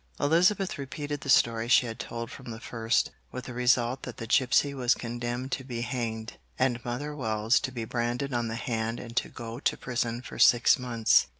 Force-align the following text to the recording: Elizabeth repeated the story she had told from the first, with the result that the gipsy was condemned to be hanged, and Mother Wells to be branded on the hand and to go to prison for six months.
Elizabeth 0.19 0.79
repeated 0.79 1.21
the 1.21 1.29
story 1.29 1.67
she 1.67 1.85
had 1.85 1.99
told 1.99 2.31
from 2.31 2.49
the 2.49 2.59
first, 2.59 3.11
with 3.31 3.45
the 3.45 3.53
result 3.53 4.01
that 4.01 4.17
the 4.17 4.25
gipsy 4.25 4.73
was 4.73 4.95
condemned 4.95 5.51
to 5.51 5.63
be 5.63 5.81
hanged, 5.81 6.37
and 6.57 6.83
Mother 6.83 7.15
Wells 7.15 7.59
to 7.59 7.71
be 7.71 7.85
branded 7.85 8.33
on 8.33 8.47
the 8.47 8.55
hand 8.55 8.99
and 8.99 9.15
to 9.17 9.29
go 9.29 9.59
to 9.59 9.77
prison 9.77 10.23
for 10.23 10.39
six 10.39 10.79
months. 10.79 11.27